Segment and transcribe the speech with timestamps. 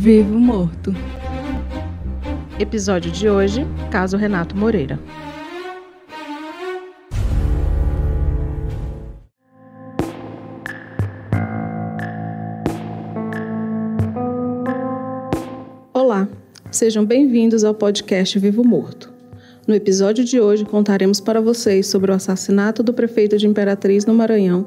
[0.00, 0.94] Vivo morto.
[2.58, 4.98] Episódio de hoje: Caso Renato Moreira.
[15.92, 16.26] Olá,
[16.70, 19.12] sejam bem-vindos ao podcast Vivo Morto.
[19.68, 24.14] No episódio de hoje contaremos para vocês sobre o assassinato do prefeito de Imperatriz no
[24.14, 24.64] Maranhão,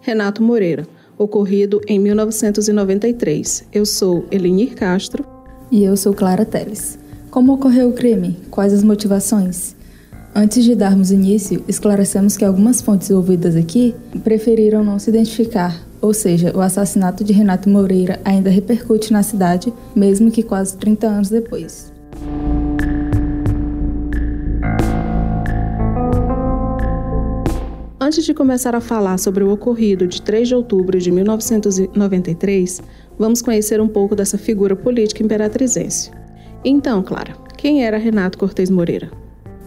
[0.00, 0.86] Renato Moreira,
[1.20, 3.64] ocorrido em 1993.
[3.70, 5.22] Eu sou Elenir Castro.
[5.70, 6.98] E eu sou Clara Teles.
[7.30, 8.38] Como ocorreu o crime?
[8.50, 9.76] Quais as motivações?
[10.34, 13.94] Antes de darmos início, esclarecemos que algumas fontes ouvidas aqui
[14.24, 19.72] preferiram não se identificar, ou seja, o assassinato de Renato Moreira ainda repercute na cidade,
[19.94, 21.92] mesmo que quase 30 anos depois.
[28.10, 32.82] Antes de começar a falar sobre o ocorrido de 3 de outubro de 1993,
[33.16, 36.10] vamos conhecer um pouco dessa figura política imperatrizense.
[36.64, 39.12] Então, Clara, quem era Renato Cortes Moreira?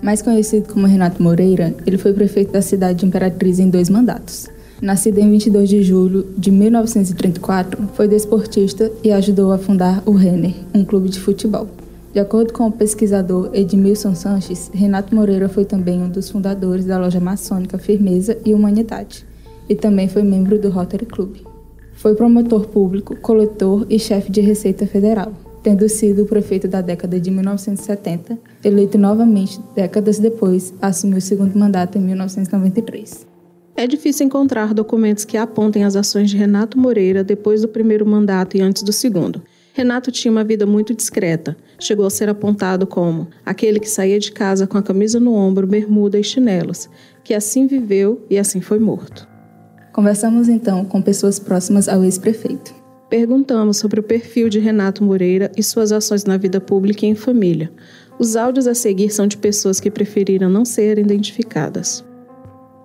[0.01, 4.49] Mais conhecido como Renato Moreira, ele foi prefeito da cidade de Imperatriz em dois mandatos.
[4.81, 10.53] Nascido em 22 de julho de 1934, foi desportista e ajudou a fundar o Renner,
[10.73, 11.69] um clube de futebol.
[12.13, 16.99] De acordo com o pesquisador Edmilson Sanches, Renato Moreira foi também um dos fundadores da
[16.99, 19.25] loja maçônica Firmeza e Humanidade,
[19.67, 21.37] e também foi membro do Rotary Club.
[21.93, 27.31] Foi promotor público, coletor e chefe de Receita Federal, tendo sido prefeito da década de
[27.31, 33.25] 1970, eleito novamente décadas depois, assumiu o segundo mandato em 1993.
[33.75, 38.55] É difícil encontrar documentos que apontem as ações de Renato Moreira depois do primeiro mandato
[38.55, 39.41] e antes do segundo.
[39.75, 41.57] Renato tinha uma vida muito discreta.
[41.79, 45.65] Chegou a ser apontado como aquele que saía de casa com a camisa no ombro,
[45.65, 46.87] bermuda e chinelos,
[47.23, 49.27] que assim viveu e assim foi morto.
[49.91, 52.71] Conversamos então com pessoas próximas ao ex-prefeito.
[53.09, 57.15] Perguntamos sobre o perfil de Renato Moreira e suas ações na vida pública e em
[57.15, 57.71] família.
[58.19, 62.05] Os áudios a seguir são de pessoas que preferiram não ser identificadas.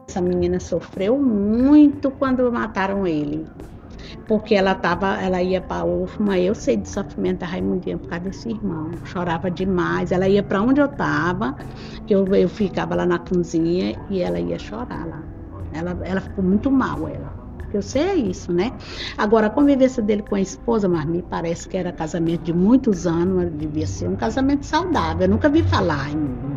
[0.09, 3.44] Essa menina sofreu muito quando mataram ele
[4.26, 8.08] porque ela tava, ela ia para a UFMA, eu sei do sofrimento da Raimundinha por
[8.08, 11.56] causa desse irmão, chorava demais, ela ia para onde eu estava,
[12.08, 15.22] eu, eu ficava lá na cozinha e ela ia chorar lá,
[15.72, 17.38] ela, ela ficou muito mal, ela.
[17.72, 18.72] Eu sei é isso, né?
[19.16, 23.06] Agora, a convivência dele com a esposa, mas me parece que era casamento de muitos
[23.06, 25.26] anos, devia ser um casamento saudável.
[25.26, 26.47] Eu nunca vi falar em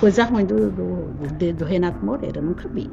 [0.00, 2.90] coisa ruim do, do, do, Renato Moreira, nunca vi.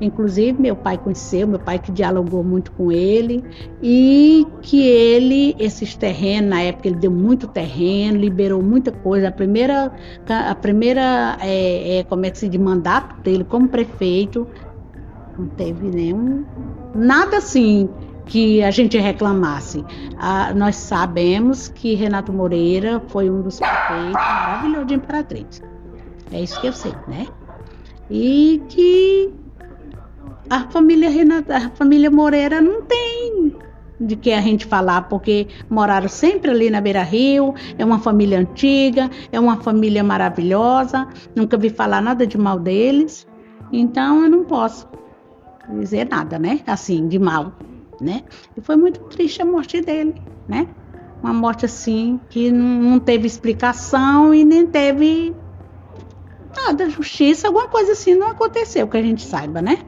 [0.00, 3.44] Inclusive, meu pai conheceu, meu pai que dialogou muito com ele,
[3.82, 9.28] e que ele, esses terrenos, na época ele deu muito terreno, liberou muita coisa.
[9.28, 9.92] A primeira,
[10.28, 14.46] a primeira é, é, como é que se de mandato dele como prefeito,
[15.38, 16.44] não teve nenhum,
[16.94, 17.88] nada assim
[18.26, 19.84] que a gente reclamasse.
[20.18, 25.71] Ah, nós sabemos que Renato Moreira foi um dos prefeitos maravilhosos de Imperatriz.
[26.32, 27.26] É isso que eu sei, né?
[28.10, 29.30] E que
[30.48, 33.54] a família Renata, a família Moreira não tem
[34.00, 38.38] de que a gente falar, porque moraram sempre ali na Beira Rio, é uma família
[38.38, 41.06] antiga, é uma família maravilhosa,
[41.36, 43.26] nunca vi falar nada de mal deles,
[43.72, 44.88] então eu não posso
[45.78, 46.60] dizer nada, né?
[46.66, 47.52] Assim, de mal,
[48.00, 48.24] né?
[48.56, 50.14] E foi muito triste a morte dele,
[50.48, 50.66] né?
[51.22, 55.32] Uma morte assim que não teve explicação e nem teve
[56.54, 59.78] nada, justiça, alguma coisa assim não aconteceu que a gente saiba, né?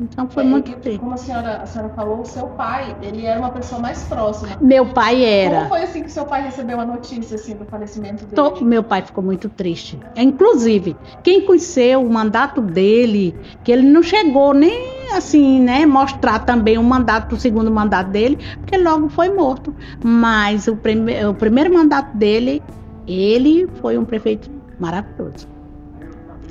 [0.00, 0.98] Então foi é, muito triste.
[0.98, 4.56] Como a senhora, a senhora falou, o seu pai, ele era uma pessoa mais próxima.
[4.60, 5.56] Meu pai era.
[5.56, 8.34] Como foi assim que seu pai recebeu a notícia assim do falecimento dele?
[8.34, 9.98] Tô, meu pai ficou muito triste.
[10.16, 16.78] Inclusive, quem conheceu o mandato dele, que ele não chegou nem assim, né, mostrar também
[16.78, 19.74] o mandato, o segundo mandato dele, porque logo foi morto.
[20.02, 22.62] Mas o, prime o primeiro mandato dele,
[23.06, 25.46] ele foi um prefeito maravilhoso.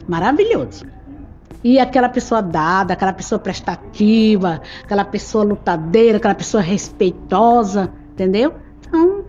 [0.07, 0.85] Maravilhoso.
[1.63, 8.53] E aquela pessoa dada, aquela pessoa prestativa, aquela pessoa lutadeira, aquela pessoa respeitosa, entendeu?
[8.87, 9.25] Então,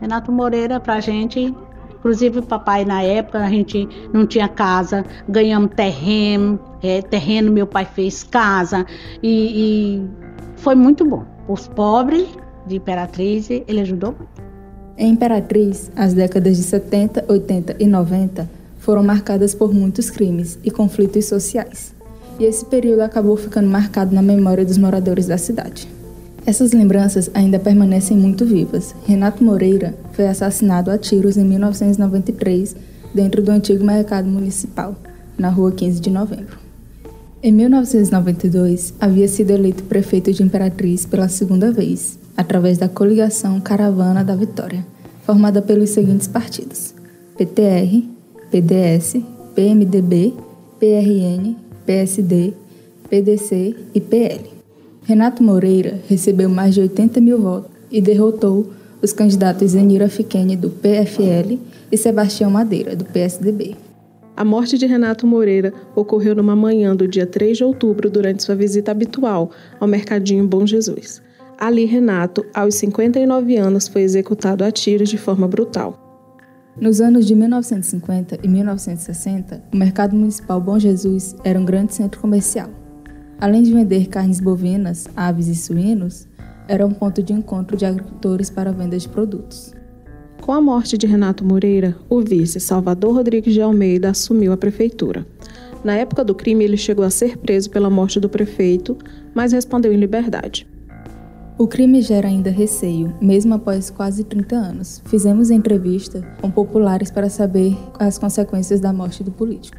[0.00, 1.54] Renato Moreira pra gente,
[1.94, 7.66] inclusive o papai na época, a gente não tinha casa, ganhamos terreno, é, terreno meu
[7.66, 8.84] pai fez casa
[9.22, 10.10] e, e
[10.56, 11.24] foi muito bom.
[11.48, 12.28] Os pobres
[12.66, 14.49] de Imperatriz, ele ajudou muito.
[15.00, 18.46] Em Imperatriz, as décadas de 70, 80 e 90
[18.80, 21.94] foram marcadas por muitos crimes e conflitos sociais,
[22.38, 25.88] e esse período acabou ficando marcado na memória dos moradores da cidade.
[26.44, 28.94] Essas lembranças ainda permanecem muito vivas.
[29.06, 32.76] Renato Moreira foi assassinado a tiros em 1993
[33.14, 34.94] dentro do antigo mercado municipal,
[35.38, 36.58] na rua 15 de novembro.
[37.42, 42.18] Em 1992, havia sido eleito prefeito de Imperatriz pela segunda vez.
[42.40, 44.84] Através da coligação Caravana da Vitória,
[45.26, 46.94] formada pelos seguintes partidos:
[47.36, 48.02] PTR,
[48.50, 49.20] PDS,
[49.54, 50.32] PMDB,
[50.78, 51.54] PRN,
[51.84, 52.54] PSD,
[53.10, 54.44] PDC e PL.
[55.04, 58.72] Renato Moreira recebeu mais de 80 mil votos e derrotou
[59.02, 61.58] os candidatos Zenira Fiquene, do PFL,
[61.92, 63.76] e Sebastião Madeira, do PSDB.
[64.36, 68.54] A morte de Renato Moreira ocorreu numa manhã do dia 3 de outubro durante sua
[68.54, 71.20] visita habitual ao Mercadinho Bom Jesus.
[71.60, 75.94] Ali, Renato, aos 59 anos, foi executado a tiros de forma brutal.
[76.80, 82.18] Nos anos de 1950 e 1960, o Mercado Municipal Bom Jesus era um grande centro
[82.18, 82.70] comercial.
[83.38, 86.26] Além de vender carnes bovinas, aves e suínos,
[86.66, 89.74] era um ponto de encontro de agricultores para a venda de produtos.
[90.40, 95.26] Com a morte de Renato Moreira, o vice Salvador Rodrigues de Almeida assumiu a prefeitura.
[95.84, 98.96] Na época do crime, ele chegou a ser preso pela morte do prefeito,
[99.34, 100.66] mas respondeu em liberdade.
[101.60, 105.02] O crime gera ainda receio, mesmo após quase 30 anos.
[105.04, 109.76] Fizemos entrevista com populares para saber as consequências da morte do político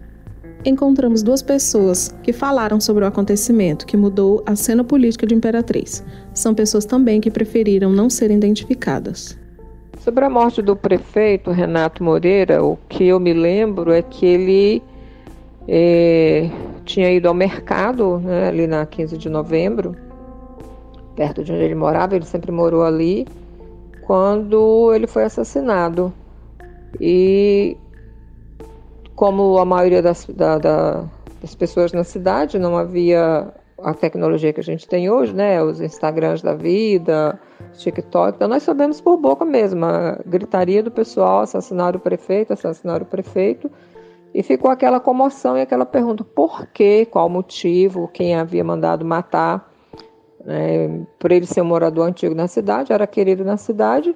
[0.63, 6.05] encontramos duas pessoas que falaram sobre o acontecimento que mudou a cena política de Imperatriz.
[6.35, 9.35] São pessoas também que preferiram não serem identificadas.
[10.01, 14.83] Sobre a morte do prefeito Renato Moreira, o que eu me lembro é que ele
[15.67, 16.47] é,
[16.85, 19.95] tinha ido ao mercado, né, ali na 15 de novembro,
[21.15, 23.27] perto de onde ele morava, ele sempre morou ali,
[24.05, 26.13] quando ele foi assassinado.
[26.99, 27.77] E
[29.15, 31.05] como a maioria das, da, da,
[31.41, 33.53] das pessoas na cidade, não havia
[33.83, 35.61] a tecnologia que a gente tem hoje, né?
[35.61, 37.39] Os Instagrams da vida,
[37.73, 38.35] TikTok.
[38.35, 43.05] Então nós sabemos por boca mesmo, a gritaria do pessoal, assassinar o prefeito, assassinar o
[43.05, 43.71] prefeito.
[44.33, 47.05] E ficou aquela comoção e aquela pergunta: por quê?
[47.09, 48.07] Qual motivo?
[48.07, 49.70] Quem havia mandado matar?
[50.47, 50.89] É,
[51.19, 54.15] por ele ser um morador antigo na cidade, era querido na cidade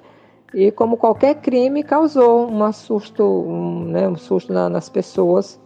[0.52, 5.60] e como qualquer crime causou um susto, um, né, um susto na, nas pessoas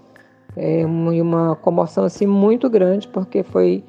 [0.57, 3.85] é, uma comoção assim muito grande porque foi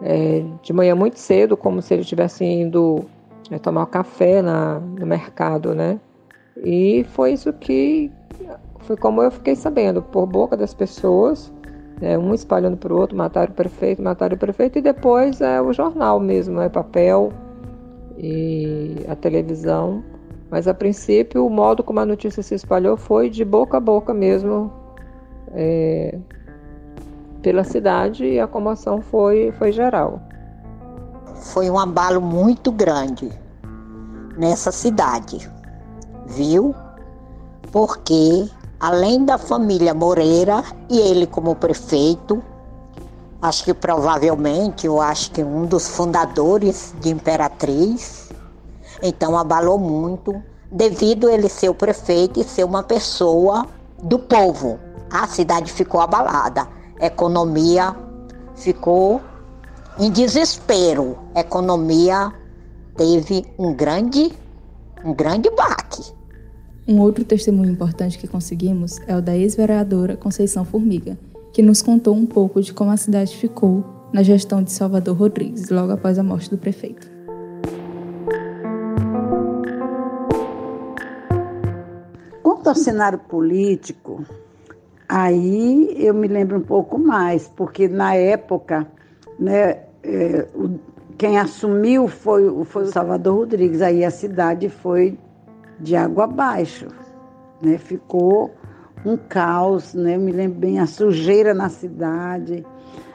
[0.00, 3.04] é, de manhã muito cedo, como se ele estivesse indo
[3.50, 5.98] é, tomar café na, no mercado, né?
[6.64, 8.10] E foi isso que
[8.80, 11.52] foi como eu fiquei sabendo por boca das pessoas,
[12.00, 15.60] é, um espalhando para o outro, mataram o prefeito, mataram o prefeito e depois é
[15.60, 17.32] o jornal mesmo, é papel
[18.16, 20.02] e a televisão
[20.50, 24.14] mas a princípio, o modo como a notícia se espalhou foi de boca a boca
[24.14, 24.72] mesmo
[25.52, 26.18] é,
[27.42, 30.20] pela cidade e a comoção foi, foi geral.
[31.52, 33.30] Foi um abalo muito grande
[34.36, 35.48] nessa cidade,
[36.26, 36.74] viu?
[37.70, 38.48] Porque
[38.80, 42.42] além da família Moreira e ele como prefeito,
[43.42, 48.30] acho que provavelmente, eu acho que um dos fundadores de Imperatriz,
[49.02, 53.66] então abalou muito, devido ele ser o prefeito e ser uma pessoa
[54.02, 54.78] do povo.
[55.10, 56.68] A cidade ficou abalada,
[57.00, 57.96] a economia
[58.54, 59.20] ficou
[59.98, 61.18] em desespero.
[61.34, 62.32] A economia
[62.96, 64.32] teve um grande,
[65.04, 66.17] um grande baque.
[66.90, 71.18] Um outro testemunho importante que conseguimos é o da ex-vereadora Conceição Formiga,
[71.52, 75.68] que nos contou um pouco de como a cidade ficou na gestão de Salvador Rodrigues,
[75.68, 77.06] logo após a morte do prefeito.
[82.42, 84.24] Quanto ao cenário político,
[85.06, 88.90] aí eu me lembro um pouco mais, porque na época,
[89.38, 90.78] né, é, o,
[91.18, 95.18] quem assumiu foi, foi o Salvador Rodrigues, aí a cidade foi
[95.80, 96.88] de água abaixo,
[97.62, 98.54] né, ficou
[99.04, 102.66] um caos, né, eu me lembro bem, a sujeira na cidade.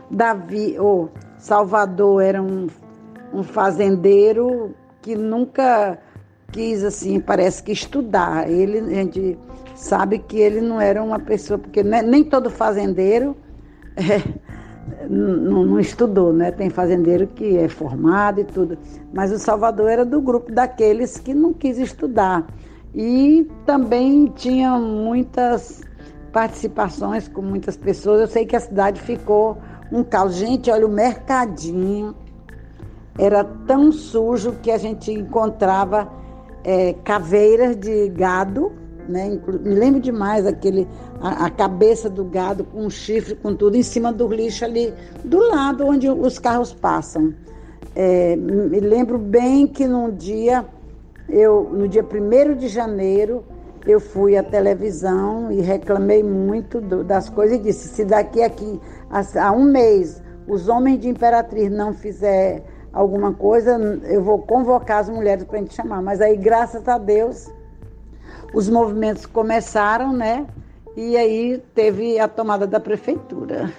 [0.09, 2.67] Davi, oh, Salvador era um,
[3.33, 5.97] um fazendeiro que nunca
[6.51, 8.49] quis, assim, parece que estudar.
[8.49, 9.37] Ele, a gente
[9.75, 13.35] sabe que ele não era uma pessoa, porque nem todo fazendeiro
[13.97, 14.21] é,
[15.09, 16.51] não, não, estudou, né?
[16.51, 18.77] Tem fazendeiro que é formado e tudo.
[19.13, 22.45] Mas o Salvador era do grupo daqueles que não quis estudar.
[22.93, 25.81] E também tinha muitas
[26.31, 28.21] participações com muitas pessoas.
[28.21, 29.57] Eu sei que a cidade ficou
[29.91, 30.35] um caos.
[30.35, 32.15] Gente, olha, o mercadinho
[33.17, 36.11] era tão sujo que a gente encontrava
[36.63, 38.71] é, caveiras de gado,
[39.07, 39.39] né?
[39.61, 40.87] Me lembro demais aquele
[41.21, 44.93] a, a, cabeça do gado com chifre, com tudo em cima do lixo ali
[45.23, 47.33] do lado onde os carros passam.
[47.95, 50.65] É, me lembro bem que num dia
[51.29, 53.43] eu no dia 1 de janeiro
[53.85, 58.79] eu fui à televisão e reclamei muito do, das coisas e disse se daqui aqui
[59.09, 64.99] a, a um mês os homens de Imperatriz não fizer alguma coisa, eu vou convocar
[64.99, 66.01] as mulheres para a gente chamar.
[66.01, 67.49] Mas aí, graças a Deus,
[68.53, 70.45] os movimentos começaram, né?
[70.95, 73.73] E aí teve a tomada da prefeitura.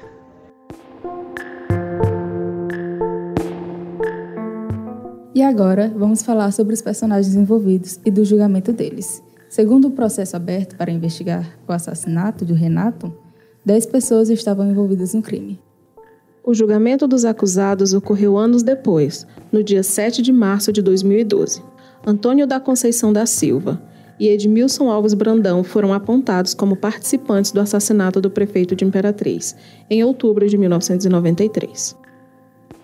[5.33, 9.23] E agora vamos falar sobre os personagens envolvidos e do julgamento deles.
[9.49, 13.13] Segundo o processo aberto para investigar o assassinato de Renato,
[13.65, 15.61] 10 pessoas estavam envolvidas no crime.
[16.45, 21.63] O julgamento dos acusados ocorreu anos depois, no dia 7 de março de 2012.
[22.07, 23.81] Antônio da Conceição da Silva
[24.19, 29.57] e Edmilson Alves Brandão foram apontados como participantes do assassinato do prefeito de Imperatriz,
[29.91, 31.97] em outubro de 1993.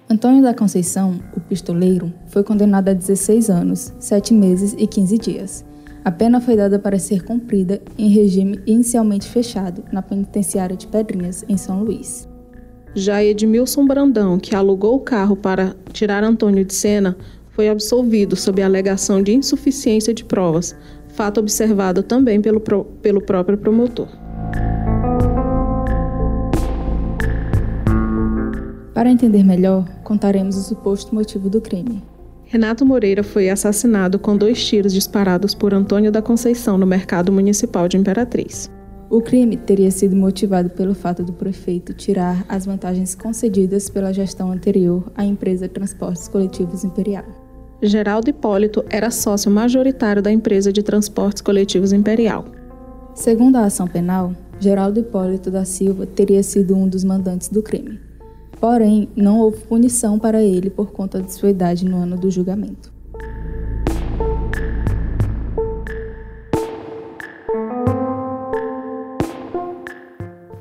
[0.09, 5.65] Antônio da Conceição, o pistoleiro, foi condenado a 16 anos, 7 meses e 15 dias.
[6.05, 11.45] A pena foi dada para ser cumprida em regime inicialmente fechado na penitenciária de Pedrinhas,
[11.49, 12.29] em São Luís.
[12.95, 17.17] Já Edmilson Brandão, que alugou o carro para tirar Antônio de cena,
[17.51, 20.75] foi absolvido sob a alegação de insuficiência de provas,
[21.15, 24.09] fato observado também pelo, pelo próprio promotor.
[28.95, 32.03] Para entender melhor, contaremos o suposto motivo do crime.
[32.45, 37.89] Renato Moreira foi assassinado com dois tiros disparados por Antônio da Conceição no mercado municipal
[37.89, 38.69] de Imperatriz.
[39.09, 44.53] O crime teria sido motivado pelo fato do prefeito tirar as vantagens concedidas pela gestão
[44.53, 47.50] anterior à empresa Transportes Coletivos Imperial.
[47.83, 52.45] Geraldo Hipólito era sócio majoritário da empresa de transportes coletivos Imperial.
[53.15, 57.99] Segundo a ação penal, Geraldo Hipólito da Silva teria sido um dos mandantes do crime.
[58.61, 62.93] Porém, não houve punição para ele por conta de sua idade no ano do julgamento.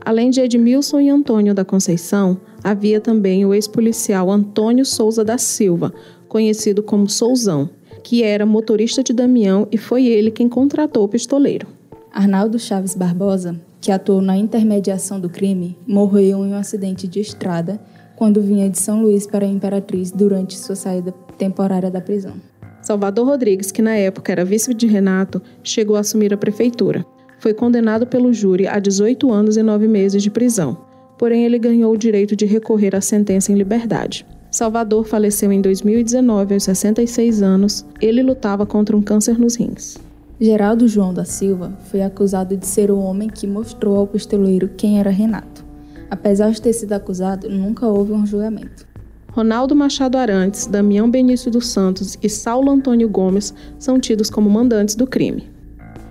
[0.06, 5.94] Além de Edmilson e Antônio da Conceição, havia também o ex-policial Antônio Souza da Silva,
[6.30, 7.70] conhecido como Souzão,
[8.02, 11.68] que era motorista de Damião e foi ele quem contratou o pistoleiro.
[12.14, 17.82] Arnaldo Chaves Barbosa, que atuou na intermediação do crime, morreu em um acidente de estrada
[18.16, 22.36] quando vinha de São Luís para a Imperatriz durante sua saída temporária da prisão.
[22.82, 27.06] Salvador Rodrigues, que na época era vice de Renato, chegou a assumir a prefeitura
[27.40, 30.78] foi condenado pelo júri a 18 anos e 9 meses de prisão.
[31.18, 34.26] Porém, ele ganhou o direito de recorrer à sentença em liberdade.
[34.52, 37.86] Salvador faleceu em 2019 aos 66 anos.
[38.02, 39.98] Ele lutava contra um câncer nos rins.
[40.42, 45.00] Geraldo João da Silva foi acusado de ser o homem que mostrou ao pistoleiro quem
[45.00, 45.66] era Renato.
[46.10, 48.88] Apesar de ter sido acusado, nunca houve um julgamento.
[49.32, 54.96] Ronaldo Machado Arantes, Damião Benício dos Santos e Saulo Antônio Gomes são tidos como mandantes
[54.96, 55.48] do crime.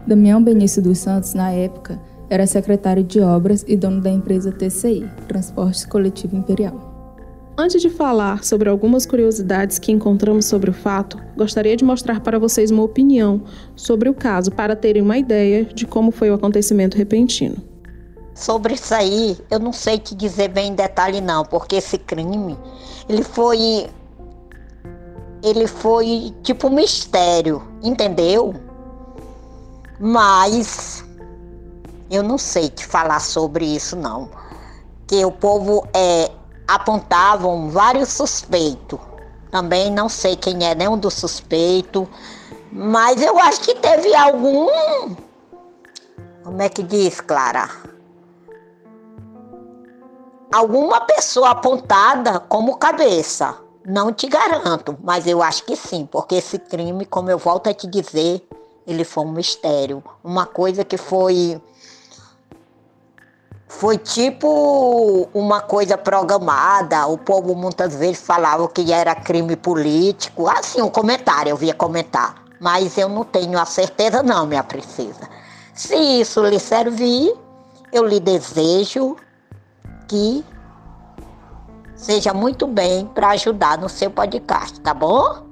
[0.06, 5.08] Damião Benício dos Santos, na época, era secretário de obras e dono da empresa TCI,
[5.26, 6.87] Transporte Coletivo Imperial.
[7.60, 12.38] Antes de falar sobre algumas curiosidades que encontramos sobre o fato, gostaria de mostrar para
[12.38, 13.42] vocês uma opinião
[13.74, 17.56] sobre o caso para terem uma ideia de como foi o acontecimento repentino.
[18.32, 22.56] Sobre isso aí, eu não sei te dizer bem em detalhe não, porque esse crime,
[23.08, 23.90] ele foi
[25.42, 28.54] ele foi tipo um mistério, entendeu?
[29.98, 31.04] Mas
[32.08, 34.30] eu não sei te falar sobre isso não.
[35.08, 36.30] Que o povo é,
[36.68, 39.00] apontavam vários suspeitos.
[39.50, 42.06] Também não sei quem é nenhum dos suspeitos.
[42.70, 44.68] Mas eu acho que teve algum.
[46.44, 47.70] Como é que diz, Clara?
[50.52, 53.56] Alguma pessoa apontada como cabeça.
[53.84, 57.74] Não te garanto, mas eu acho que sim, porque esse crime, como eu volto a
[57.74, 58.46] te dizer,
[58.86, 61.58] ele foi um mistério, uma coisa que foi
[63.68, 67.06] foi tipo uma coisa programada.
[67.06, 70.48] O povo muitas vezes falava que era crime político.
[70.48, 72.42] Assim, um comentário, eu via comentar.
[72.58, 75.28] Mas eu não tenho a certeza, não, minha princesa.
[75.74, 77.32] Se isso lhe servir,
[77.92, 79.16] eu lhe desejo
[80.08, 80.44] que
[81.94, 85.46] seja muito bem para ajudar no seu podcast, tá bom?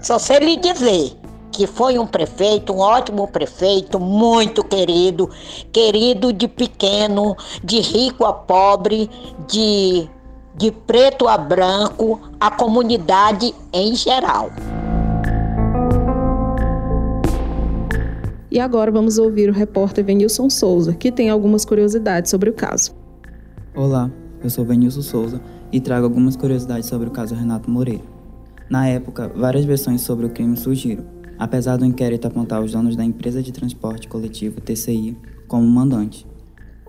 [0.00, 1.23] Só sei lhe dizer
[1.54, 5.30] que foi um prefeito, um ótimo prefeito, muito querido,
[5.72, 9.08] querido de pequeno, de rico a pobre,
[9.46, 10.08] de,
[10.56, 14.50] de preto a branco, a comunidade em geral.
[18.50, 22.92] E agora vamos ouvir o repórter Venilson Souza, que tem algumas curiosidades sobre o caso.
[23.76, 24.10] Olá,
[24.42, 28.02] eu sou Venilson Souza e trago algumas curiosidades sobre o caso Renato Moreira.
[28.68, 31.04] Na época, várias versões sobre o crime surgiram,
[31.38, 35.16] apesar do inquérito apontar os donos da empresa de transporte coletivo TCI
[35.48, 36.26] como mandante.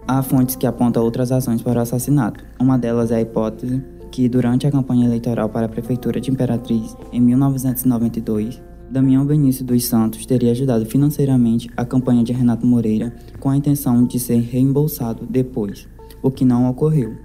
[0.08, 2.44] Há fontes que apontam outras razões para o assassinato.
[2.60, 6.96] Uma delas é a hipótese que, durante a campanha eleitoral para a Prefeitura de Imperatriz
[7.12, 13.50] em 1992, Damião Benício dos Santos teria ajudado financeiramente a campanha de Renato Moreira com
[13.50, 15.88] a intenção de ser reembolsado depois,
[16.22, 17.16] o que não ocorreu.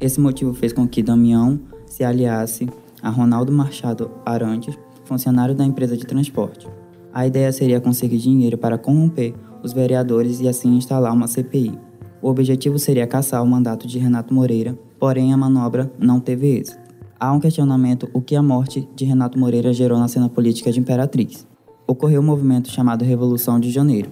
[0.00, 2.68] Esse motivo fez com que Damião se aliasse
[3.02, 4.78] a Ronaldo Machado Arantes,
[5.08, 6.68] funcionário da empresa de transporte.
[7.12, 11.76] A ideia seria conseguir dinheiro para corromper os vereadores e assim instalar uma CPI.
[12.20, 16.78] O objetivo seria caçar o mandato de Renato Moreira, porém a manobra não teve êxito.
[17.18, 20.78] Há um questionamento o que a morte de Renato Moreira gerou na cena política de
[20.78, 21.46] Imperatriz.
[21.86, 24.10] Ocorreu um movimento chamado Revolução de Janeiro.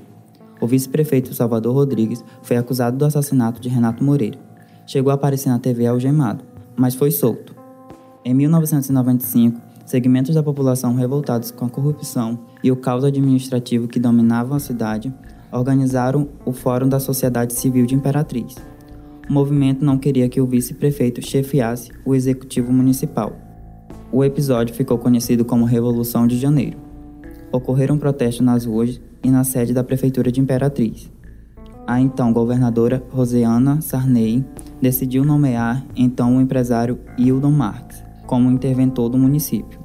[0.61, 4.39] O vice-prefeito Salvador Rodrigues foi acusado do assassinato de Renato Moreira.
[4.87, 6.43] Chegou a aparecer na TV algemado,
[6.77, 7.55] mas foi solto.
[8.25, 14.57] Em 1995, segmentos da população revoltados com a corrupção e o caos administrativo que dominavam
[14.57, 15.15] a cidade
[15.53, 18.57] organizaram o Fórum da Sociedade Civil de Imperatriz.
[19.31, 23.33] O movimento não queria que o vice-prefeito chefiasse o executivo municipal.
[24.13, 26.79] O episódio ficou conhecido como Revolução de Janeiro.
[27.53, 31.11] Ocorreram protestos nas ruas e na sede da prefeitura de Imperatriz.
[31.87, 34.45] A então governadora Roseana Sarney
[34.83, 39.81] decidiu nomear então o empresário Hildon Marx como interventor do município.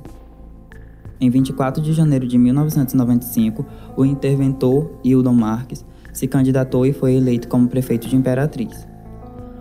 [1.19, 7.47] Em 24 de janeiro de 1995, o interventor Hildon Marques se candidatou e foi eleito
[7.47, 8.87] como prefeito de Imperatriz.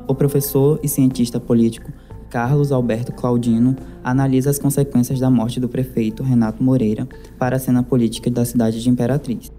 [0.09, 1.93] O professor e cientista político
[2.31, 7.07] Carlos Alberto Claudino analisa as consequências da morte do prefeito Renato Moreira
[7.39, 9.53] para a cena política da cidade de Imperatriz.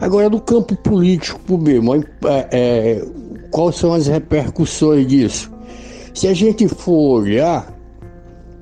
[0.00, 2.04] Agora, no campo político mesmo, é,
[2.52, 3.08] é,
[3.50, 5.50] quais são as repercussões disso?
[6.14, 7.77] Se a gente for olhar,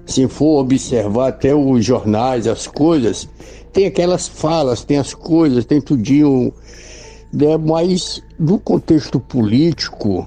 [0.06, 3.28] se for observar até os jornais, as coisas,
[3.72, 6.52] tem aquelas falas, tem as coisas, tem tudinho,
[7.32, 7.56] né?
[7.58, 10.26] mas no contexto político,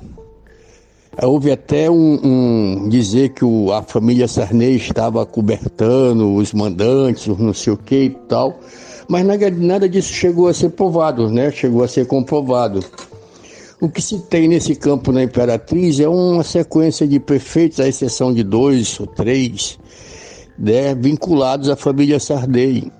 [1.21, 7.53] Houve até um, um dizer que o, a família Sarney estava cobertando os mandantes, não
[7.53, 8.57] sei o que e tal,
[9.07, 11.51] mas nada, nada disso chegou a ser provado, né?
[11.51, 12.79] Chegou a ser comprovado.
[13.81, 18.33] O que se tem nesse campo na Imperatriz é uma sequência de prefeitos, à exceção
[18.33, 19.79] de dois ou três,
[20.57, 22.91] né, vinculados à família Sarney.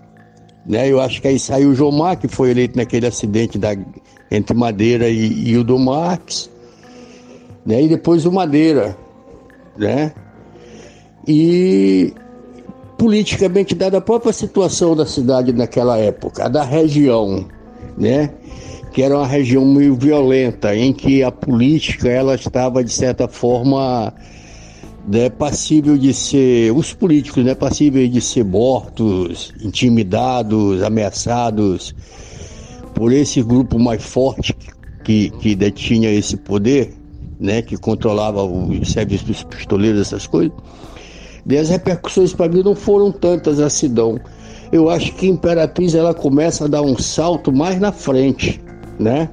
[0.66, 0.90] Né?
[0.90, 3.76] Eu acho que aí saiu o Jomar, que foi eleito naquele acidente da,
[4.32, 6.50] entre Madeira e, e o do Marques
[7.66, 7.84] né?
[7.84, 8.98] E depois o Madeira,
[9.78, 10.12] né?
[11.28, 12.12] E
[12.98, 17.46] politicamente dada a própria situação da cidade naquela época, da região,
[17.96, 18.32] né?
[18.92, 24.14] Que era uma região meio violenta, em que a política ela estava de certa forma
[25.08, 31.96] né, passível de ser, os políticos, né, passíveis de ser mortos, intimidados, ameaçados
[32.94, 34.56] por esse grupo mais forte
[35.04, 36.94] que, que detinha esse poder,
[37.40, 40.52] né, que controlava o serviço dos pistoleiros, essas coisas.
[41.50, 44.20] E as repercussões para mim não foram tantas a Sidão.
[44.72, 48.62] Eu acho que a Imperatriz ela começa a dar um salto mais na frente,
[49.00, 49.30] né?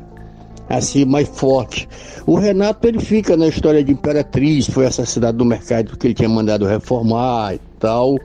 [0.68, 1.88] Assim, mais forte.
[2.26, 6.28] O Renato ele fica na história de Imperatriz, foi assassinado no mercado porque ele tinha
[6.28, 8.16] mandado reformar e tal.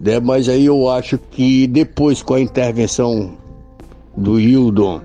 [0.00, 0.18] Né?
[0.20, 3.36] Mas aí eu acho que depois com a intervenção
[4.16, 5.00] do Hildon,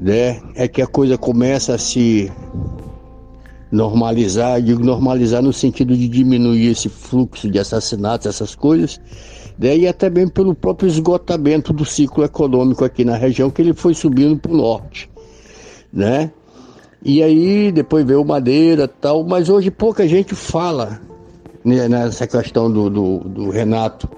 [0.00, 2.32] né, é que a coisa começa a se
[3.70, 9.00] normalizar, digo normalizar no sentido de diminuir esse fluxo de assassinatos, essas coisas,
[9.58, 13.74] né, e até bem pelo próprio esgotamento do ciclo econômico aqui na região, que ele
[13.74, 15.10] foi subindo para o norte,
[15.92, 16.30] né?
[17.04, 21.00] E aí depois veio Madeira tal, mas hoje pouca gente fala
[21.64, 24.08] né, nessa questão do, do, do, Renato,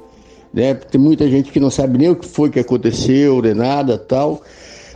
[0.53, 0.75] né?
[0.75, 4.43] Tem muita gente que não sabe nem o que foi que aconteceu, nem nada tal.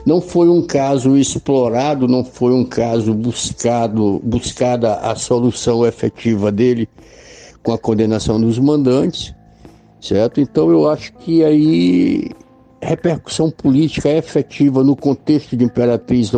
[0.04, 6.86] Não foi um caso explorado, não foi um caso buscado, buscada a solução efetiva dele
[7.62, 9.34] com a condenação dos mandantes,
[10.04, 10.40] certo?
[10.40, 12.30] Então eu acho que aí
[12.80, 16.30] repercussão política efetiva no contexto de Imperatriz,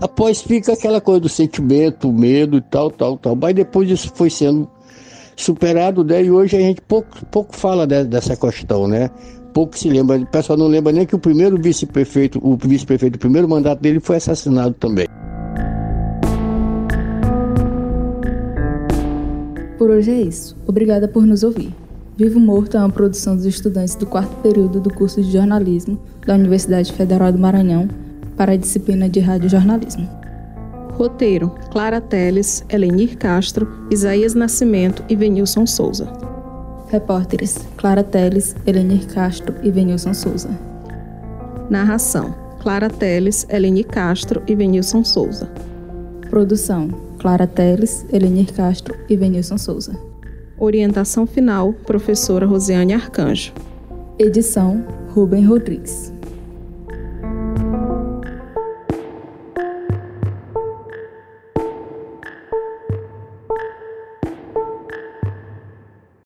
[0.00, 4.30] após fica aquela coisa do sentimento, medo e tal, tal, tal, mas depois isso foi
[4.30, 4.70] sendo
[5.34, 6.22] superado, né?
[6.22, 9.10] E hoje a gente pouco, pouco fala dessa questão, né?
[9.52, 13.18] pouco se lembra, o pessoal não lembra nem que o primeiro vice-prefeito, o vice-prefeito, o
[13.18, 15.06] primeiro mandato dele foi assassinado também.
[19.76, 20.56] Por hoje é isso.
[20.66, 21.81] Obrigada por nos ouvir.
[22.14, 26.34] Vivo Morto é uma produção dos estudantes do quarto período do curso de jornalismo da
[26.34, 27.88] Universidade Federal do Maranhão
[28.36, 30.08] para a disciplina de radiojornalismo.
[30.92, 36.12] Roteiro: Clara Teles, Elenir Castro, Isaías Nascimento e Venilson Souza.
[36.88, 40.50] Repórteres Clara Teles, Elenir Castro e Venilson Souza.
[41.70, 45.50] Narração Clara Teles, Eleni Castro e Venilson Souza.
[46.28, 50.11] Produção Clara Teles, Elenir Castro e Venilson Souza.
[50.64, 53.52] Orientação final, professora Rosiane Arcanjo.
[54.16, 56.12] Edição, Rubem Rodrigues.